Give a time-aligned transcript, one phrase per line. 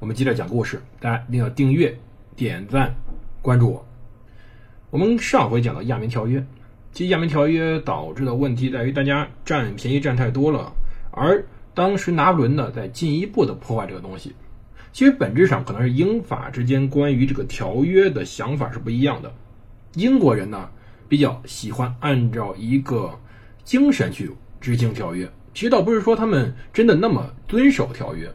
[0.00, 1.94] 我们接着讲故事，大家一定要订阅、
[2.34, 2.94] 点赞、
[3.42, 3.86] 关注我。
[4.88, 6.42] 我们上回讲到亚眠条约，
[6.90, 10.72] 其实亚眠条约导致的问题在于大家占便宜占太多了。
[11.10, 11.44] 而
[11.74, 14.34] 当时拿破仑呢，在进一步的破坏这个东西。
[14.90, 19.30] 其实本质上可能是英法之间关于这个条约的想法是不一样的。
[19.96, 20.70] 英国人呢
[21.10, 23.12] 比较喜欢按照一个
[23.64, 24.30] 精神去
[24.62, 28.32] 执行条约，其实倒不是说他们真的那么遵守条约，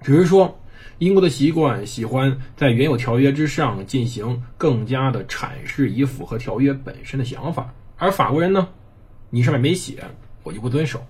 [0.00, 0.58] 只是说
[0.98, 7.72] 英国的习惯喜欢在原有条约之上进行更加的阐释，以符合条约本身的想法。
[7.96, 8.68] 而法国人呢，
[9.30, 10.04] 你上面没写，
[10.42, 11.04] 我就不遵守。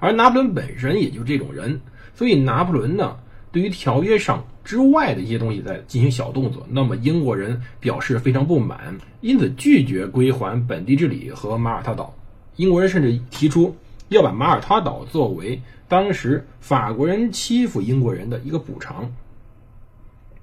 [0.00, 1.80] 而拿破仑本身也就这种人，
[2.14, 3.16] 所以拿破仑呢，
[3.52, 12.14] 对于条约上之外的一些东西在进行小动作，那么英国人表示非常不满，因此拒绝归还本地治理和马耳他岛。
[12.56, 13.74] 英国人甚至提出
[14.08, 19.12] 要把马耳他岛作为当时法国人欺负英国人的一个补偿。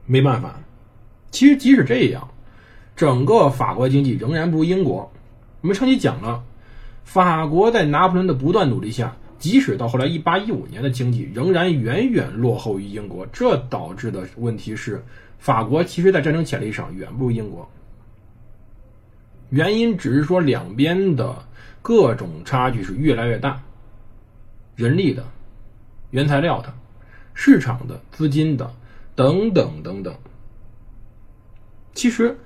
[0.05, 0.59] 没办法，
[1.31, 2.29] 其实即使这样，
[2.97, 5.09] 整个法国经济仍然不如英国。
[5.61, 6.43] 我们上期讲了，
[7.05, 9.15] 法国在拿破仑的不断努力下。
[9.39, 15.05] 即使到后来一八一五年的经济仍然远远落后于英国，这导致的问题是，
[15.37, 17.69] 法国其实在战争潜力上远不如英国。
[19.49, 21.45] 原因只是说两边的
[21.83, 23.61] 各种差距是越来越大，
[24.75, 25.23] 人力的、
[26.09, 26.73] 原材料的、
[27.33, 28.73] 市场的、资金的
[29.15, 30.15] 等等等等。
[31.93, 32.37] 其实，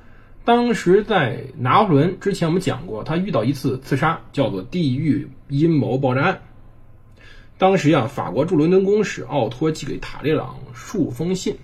[0.45, 6.41] 当时在拿破仑之前，我们讲过，他遇到一次刺杀，叫做“地狱阴谋爆炸案”。
[7.59, 11.57] 当时呀，法国驻伦敦公使奥托寄给塔列朗数封信，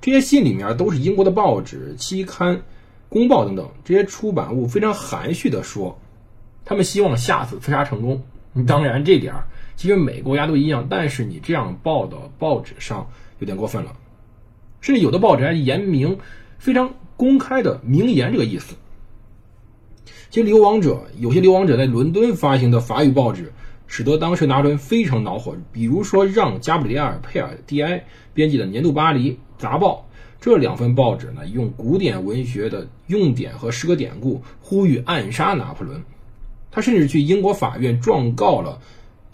[0.00, 2.62] 这些信里面都是英国的报纸、期刊、
[3.08, 6.00] 公报等等这些出版物非常含蓄的说，
[6.64, 8.22] 他们希望下次刺杀成功。
[8.66, 9.34] 当然，这点
[9.76, 13.92] 其实每个国家都一样，但是你这样报的报纸上有点过分了，
[14.80, 16.18] 甚至有的报纸还言明
[16.58, 18.74] 非常公开的明言这个意思。
[20.30, 23.52] 其实流亡者有些流亡者在伦敦发行的法语报纸。
[23.88, 28.04] 使得当时拿破仑非常恼火，比如说让加布里埃尔·佩尔蒂埃
[28.34, 30.08] 编辑的《年度巴黎杂报》
[30.40, 36.02] 这两份报纸呢，用古典文学的用典和诗歌典故呼吁暗杀拿破仑。
[36.72, 38.80] 他甚至去英国法院状告了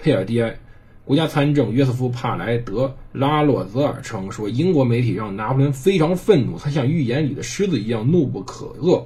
[0.03, 0.59] 佩尔蒂埃。
[1.05, 9.05] 国家参政约瑟夫·帕莱德·拉洛泽尔称说，英国媒体让拿破仑非常愤怒，他像寓言里的狮子一样怒不可遏，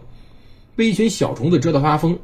[0.75, 2.19] 被一群小虫子蛰得发疯。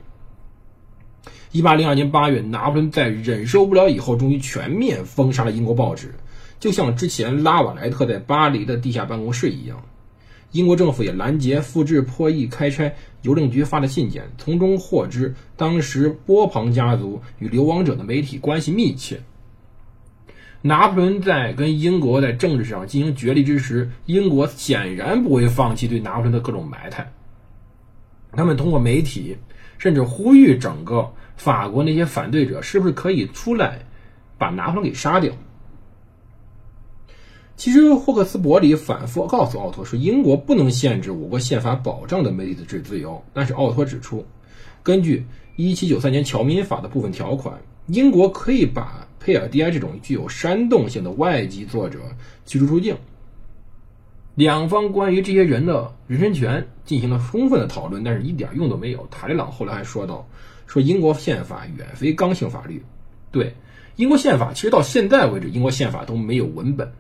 [1.53, 6.15] 一八零二年八月，拿破仑在忍受不了以后，终于全面封杀了英国报纸，
[6.59, 9.83] 就像之前拉瓦莱特在巴黎的地下办公室一样。
[10.53, 19.21] 英国政府也拦截、复制、破译、开拆邮政局发的信件，从中获知当时波旁家族与流亡者的媒体关系密切。
[20.61, 27.13] 拿破仑在跟英国在政治上进行角力之时，英国显然不会放弃对拿破仑的各种埋汰。
[28.33, 29.37] 他们通过媒体，
[29.79, 31.13] 甚至呼吁整个。
[31.35, 33.81] 法国那些反对者是不是可以出来
[34.39, 35.33] 把拿破仑给杀掉？
[37.63, 43.23] 其实霍克斯伯里反复告诉奥托说，英国不能限制我国宪法保障的媒体的自自由。
[43.33, 44.27] 但是奥托指出，
[44.83, 45.25] 根据
[45.59, 52.01] 1793年侨民法的部分条款，英国可以把佩尔迪埃这种具有煽动性的外籍作者
[52.47, 52.97] 驱逐出境。
[54.35, 59.07] 两方关于这些人的人身权进行了充分的讨论，但是一点用都没有。
[59.09, 60.27] 塔利朗后来还说到。
[60.67, 62.83] 说英国宪法远非刚性法律，
[63.31, 63.55] 对
[63.95, 66.91] 英国宪法，其实到现在为止，英国宪法都没有文本，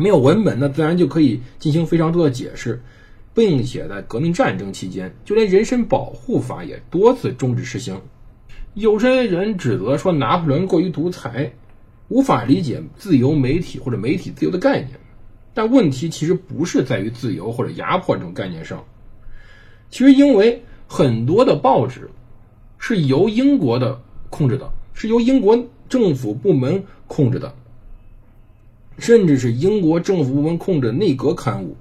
[0.00, 2.82] 没有文本，那自然就可以进行非常多的解释，
[3.34, 8.00] 并且在革命战争期间，就连人身保护法也多次终止实行。
[8.74, 11.52] 有些人指责说拿破仑过于独裁，
[12.08, 14.98] 无法理解自由媒体或者媒体自由的概念，
[15.54, 18.84] 但问题其实不是在于自由或者压迫这种概念上，
[19.90, 22.10] 其实因为很多的报纸。
[22.82, 24.00] 是由英国的
[24.30, 27.54] 控制的，是由英国政府部门控制的，
[29.00, 31.76] 甚至是英国政府部门控制的内阁刊物。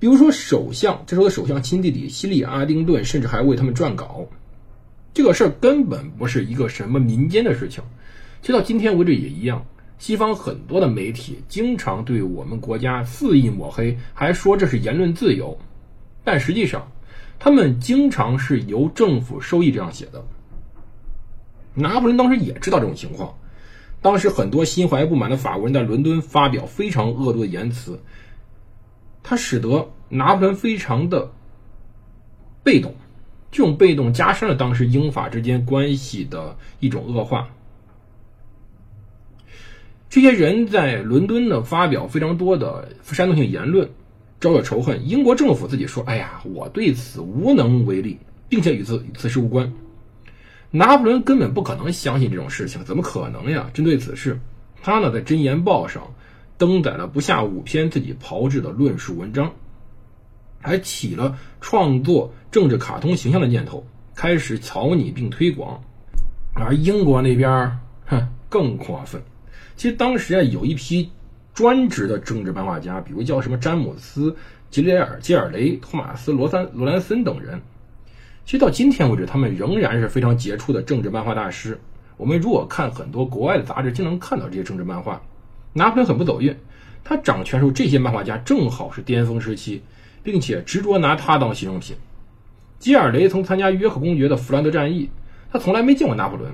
[0.00, 4.26] 比如说，首相这时候的首相亲弟弟希利·阿丁顿，甚至还为他们撰稿。
[5.14, 7.84] 这个事儿根本不是一个什么民间的事情，
[8.40, 9.64] 其实到今天为止也一样。
[9.98, 15.56] 西方很多的媒体经常对我们国家肆意抹黑，还说这是言论自由，
[16.24, 16.90] 但实际上，
[17.38, 20.24] 他们经常是由政府收益这样写的。
[21.74, 23.32] 拿破仑当时也知道这种情况，
[24.02, 28.00] 当时很多心怀不满的法国人在伦敦发表非常恶毒的言辞，
[29.22, 31.30] 他使得拿破仑非常的
[32.64, 32.96] 被动，
[33.52, 37.48] 这种被动加深了当时英法之间关系的一种恶化。
[40.10, 43.88] 这些人在伦敦呢发表非常多的煽动性言论，
[44.40, 45.08] 招惹仇恨。
[45.08, 49.72] 英国政府自己说：“哎呀，我对此无能为力，并且与此与此事无关。”
[50.74, 53.70] 拿破仑根本不可能相信这种事情，怎么可能呀？
[53.74, 54.40] 针对此事，
[54.82, 56.14] 他呢在《箴言报》上
[56.56, 59.52] 登载了不下五篇自己炮制的论述文章，
[60.62, 65.82] 还起了创作政治卡通形象的念头，开始草拟并推广。
[66.54, 69.22] 而英国那边，哼，更过分。
[69.76, 71.10] 其实当时啊，有一批
[71.52, 74.30] 专职的政治漫画家，比如叫什么詹姆斯·
[74.70, 77.60] 吉雷尔、吉尔雷、托马斯·罗三、罗兰森等人。
[78.44, 81.80] 其实到今天为止，他们仍然是非常杰出的政治漫画大师。
[82.16, 85.20] 我们如果看很多国外的杂志，就能看到这些政治漫画。
[85.72, 86.56] 拿破仑很不走运，
[87.02, 89.82] 他掌权时候，这些漫画家正好是巅峰时期，
[90.22, 91.96] 并且执着拿他当牺牲品。
[92.78, 95.10] 吉尔雷曾参加约克公爵的弗兰德战役，
[95.50, 96.52] 他从来没见过拿破仑，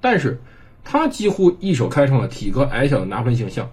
[0.00, 0.40] 但是。
[0.90, 3.68] 他几乎一手开创了体格矮小的拿破仑形象。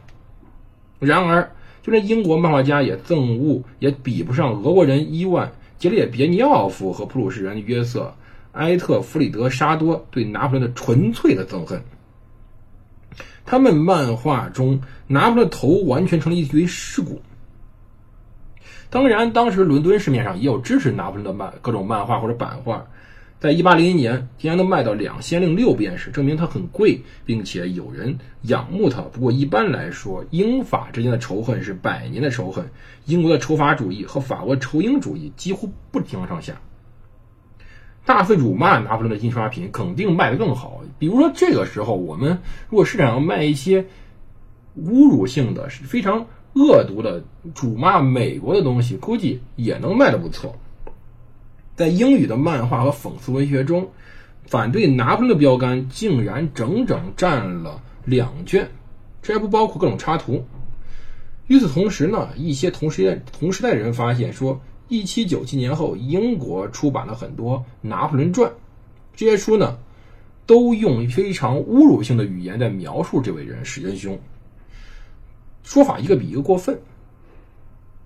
[1.00, 1.50] 然而，
[1.82, 5.48] 就连英国漫画家也憎恶，也比不上俄国人伊万·
[5.86, 8.16] 杰列别尼奥夫和普鲁士人约瑟·
[8.58, 11.84] 埃特弗里德·沙多对拿破仑的纯粹的憎恨。
[13.46, 17.22] 他们漫画中拿破仑头完全成了一堆尸骨。
[18.90, 22.88] 当然，当时伦敦市面上也有支持拿破仑的漫各种漫画或者版画。
[23.46, 29.04] 在一八零一年，竟然能卖到两千零六便士，证明它很贵，并且有人仰慕它。
[29.04, 32.66] 不过一般来说，英法之间的仇恨是百年的仇恨，
[33.06, 36.60] 英国的仇法主义和法国仇英主义几乎不相上下。
[38.04, 40.82] 大肆辱骂拿破仑的印刷品肯定卖得更好。
[40.98, 43.84] 比如说这个时候，我们如果市场上卖一些
[44.76, 50.58] 侮辱性的、是非常恶毒的辱骂美国的东西，估计也能卖得不错。
[51.76, 53.90] 在英语的漫画和讽刺文学中，
[54.46, 58.70] 反对拿破仑的标杆竟然整整占了两卷，
[59.22, 60.46] 这还不包括各种插图。
[61.48, 68.50] 与此同时呢，一些同时代同时代人发现说，一七九七年后，英国出版了很多《拿破仑传》，
[69.16, 69.78] 这些书呢，
[70.46, 74.18] 都用非常侮辱性的语言在描述这位人史真凶，
[75.64, 76.80] 说法一个比一个过分，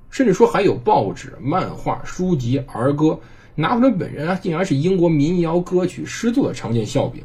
[0.10, 3.20] 甚至说还有报纸、漫画、书籍、儿歌。
[3.60, 7.22] 拿破仑本人啊，竟然是英国民谣歌曲诗作的常见笑柄。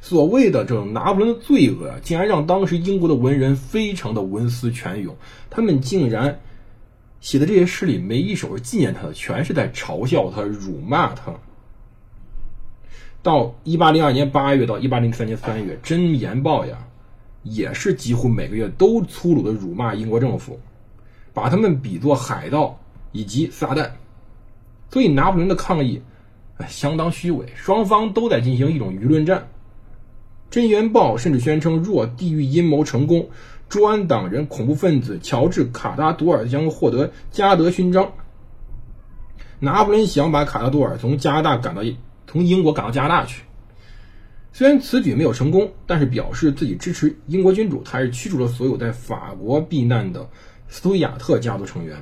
[0.00, 5.16] 所谓的这种拿破仑的罪恶啊，竟然让当时英国的文人非常的文思泉涌。
[5.50, 6.40] 他们竟然
[7.20, 11.34] 写的这些诗里，每一首是纪念他的，全是在嘲笑他、辱骂他。
[13.22, 16.78] 到一八零二年八月到一八零三年三月，《真言报》呀，
[17.42, 20.60] 也是几乎每个月都粗鲁的辱骂英国政府，
[21.34, 22.78] 把他们比作海盗
[23.10, 23.90] 以及撒旦。
[24.90, 26.02] 所以拿破仑的抗议，
[26.58, 29.38] 哎，相当虚伪，双方都在进行一种舆论战。
[30.50, 33.30] 《真言报》甚至宣称，若地狱阴谋成功，
[33.68, 38.12] 朱安党人恐怖分子乔治·卡达多尔将获得加德勋章。
[39.60, 41.82] 拿破仑想把卡达多尔从加拿大赶到
[42.26, 43.44] 从英国赶到加拿大去。
[44.52, 50.28] 虽然此举没有成功，但是表示自己支持英国君主，他还是驱逐了所有在法国避难的
[50.66, 51.96] 斯图亚特家族成员。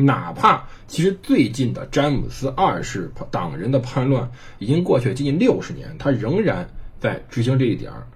[0.00, 8.06] 哪怕其实最近的詹姆斯二世党人的叛乱已经过去了接近六十年，他仍然在执行这一点儿。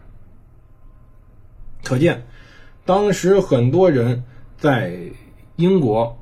[1.83, 2.25] 可见，
[2.85, 4.23] 当时很多人
[4.57, 4.97] 在
[5.57, 6.17] 英国，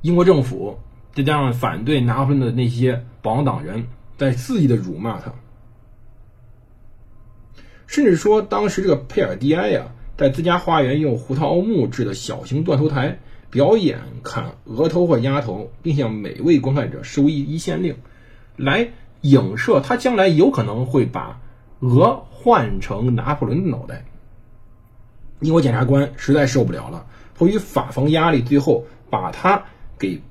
[0.00, 0.80] 英国政府
[1.14, 3.86] 再加上反对拿破仑的那些保王党人，
[4.18, 5.32] 在肆意的辱骂他，
[7.86, 13.20] 甚至说当时这个佩尔蒂埃呀，在自家花园用胡桃木制的小型断头台。
[13.52, 17.94] 表演砍额头或鸭头，并向每位观看者收一一县令，
[18.56, 18.88] 来
[19.20, 21.38] 影射他将来有可能会把
[21.80, 24.06] 鹅换成拿破仑的脑袋。
[25.40, 27.04] 英国检察官实在受不了了，
[27.34, 29.64] 迫于法方压力，最后把他
[29.98, 30.22] 给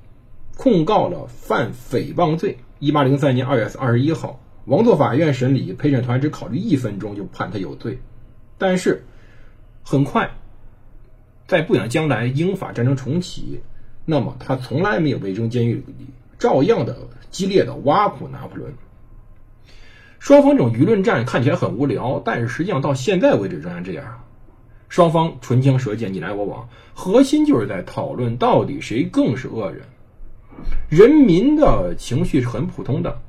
[0.56, 2.58] 控告了犯诽谤罪。
[2.80, 8.00] 一八零三年二月二十一号，王座法院审理，陪审团只考虑一分钟就判他有罪，
[8.58, 9.04] 但是
[9.84, 10.32] 很快。
[11.52, 13.60] 在不远将来，英法战争重启，
[14.06, 16.06] 那么他从来没有被扔监狱里，
[16.38, 16.96] 照样的
[17.30, 18.72] 激烈的挖苦拿破仑。
[20.18, 24.24] 双方这种舆论战看起来很无聊，但是实际上到现在为止仍然这样。
[24.88, 29.82] 双方唇枪舌剑，你来我往，核心就是在讨论到底谁更是恶人。
[30.88, 33.20] 人民的情绪是很普通的，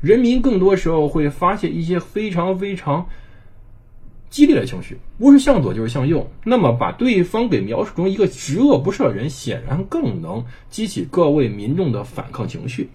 [0.00, 3.08] 人民更多时候会发泄一些非常非常
[4.30, 6.30] 激烈的情绪，不是向左就是向右。
[6.44, 12.88] 那么把对方给描述成一个十恶不赦的人，显然更能激起各位民众的反抗情绪。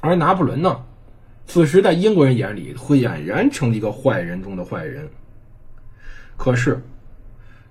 [0.00, 0.84] 而拿破仑呢，
[1.46, 5.08] 此时在英国人眼里，会俨然成了一个坏人中的坏人。
[6.36, 6.82] 可是，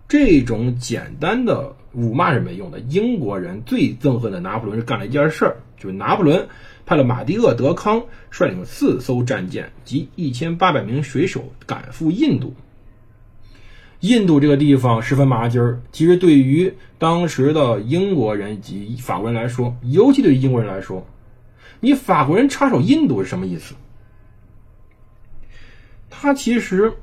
[0.07, 2.79] 这种简单的辱骂是没用的。
[2.79, 6.47] 英国人最憎恨的拿破仑是干了一件事儿，就是拿破仑
[6.85, 12.53] 派了马蒂厄·德康率领四艘战舰及一千八百名水手赶赴印度。
[13.99, 21.07] 印度这个地方十分麻筋儿，其实对于当时的英国人及法国人来说，尤其对于英国人来说，
[21.79, 23.75] 你法国人插手印度是什么意思？
[26.09, 26.93] 他其实。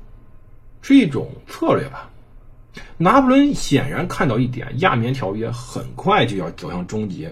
[0.83, 2.09] 是一种策略吧。
[2.97, 7.31] 拿破仑显然看到一点，亚棉条约很快就要走向终结，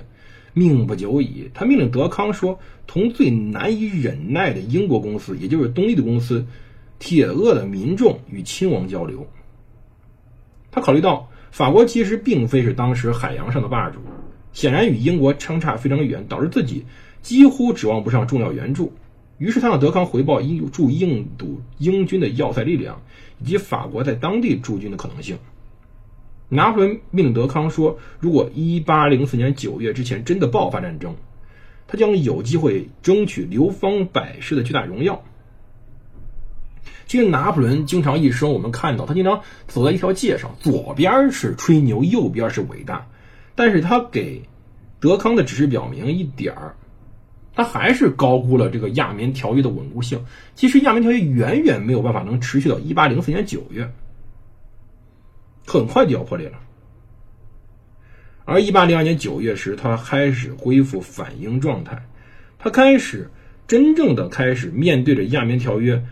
[0.60, 1.50] 命不久矣。
[1.54, 6.46] 他命令德康说，同最难以忍耐的英国公司，也就是东印度公司，
[7.00, 9.26] 铁鳄的民众与亲王交流。
[10.72, 14.00] 他考虑到法国其实并非是当时海洋上的霸主，
[14.52, 16.86] 显然与英国相差非常远，导致自己
[17.22, 18.92] 几乎指望不上重要援助。
[19.38, 23.02] 于是他向德康回报印驻印度英军的要塞力量。
[23.42, 25.38] 以及法国在当地驻军的可能性。
[26.50, 31.16] 拿破仑命德康说：“如果1804年9月之前真的爆发战争，
[31.88, 35.24] 他将有机会争取流芳百世的巨大荣耀。”
[37.08, 43.08] 其实拿破仑经常一生，我们看到他经常走在一条街上，左边是吹牛，右边是伟大。
[43.56, 44.44] 但是他给
[45.00, 46.76] 德康的指示表明一点儿。
[47.56, 50.24] 他还是高估了这个亚棉条约的稳固性。
[50.56, 53.92] 其实亚棉条约远远没有办法能持续到一八零四年九月，
[55.70, 56.60] 很快就要破裂了。
[58.46, 62.04] 而一八零二年九月时，他开始恢复反应状态，
[62.58, 63.30] 他开始
[63.68, 66.04] 真正的开始面对着亚棉条约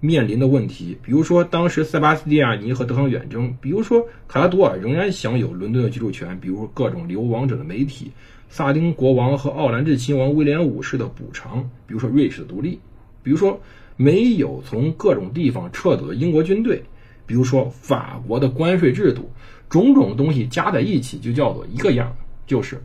[0.00, 8.10] 面临的问题，比如说当时塞巴斯蒂亚尼和德康远征，比如说卡拉多尔仍然享有伦敦的居住权，比如各种流亡者的媒体。
[8.48, 12.78] 萨丁国王和奥兰治亲王威廉五世的补偿，比如说瑞士的独立，
[13.22, 13.60] 比如说
[13.96, 16.82] 没有从各种地方撤走的英国军队，
[17.26, 19.30] 比如说法国的关税制度，
[19.68, 22.16] 种种东西加在一起就叫做一个样，
[22.46, 22.82] 就是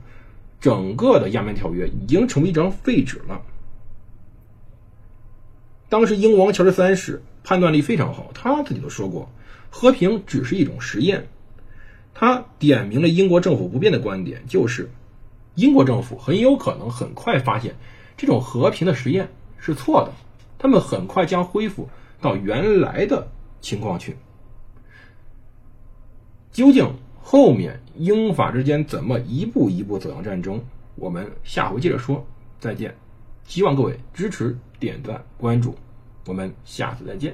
[0.60, 3.42] 整个的亚棉条约已经成为一张废纸了。
[5.90, 9.30] 当时英王乔治三世判断力非常好，他自己都说过，
[9.70, 11.28] 和平只是一种实验。
[12.14, 14.90] 他点明了英国政府不变的观点，就是。
[15.56, 17.76] 英国政府很有可能很快发现，
[18.16, 20.14] 这种和平的实验是错的，
[20.58, 21.90] 他们很快将恢复
[22.22, 23.28] 到原来的
[23.60, 24.16] 情况去。
[26.52, 26.92] 究竟
[27.22, 30.60] 后面英法之间怎么一步一步走向战争？
[30.96, 32.26] 我们下回接着说。
[32.60, 32.94] 再见，
[33.46, 35.74] 希望各位支持、点赞、关注，
[36.26, 37.34] 我们下次再见。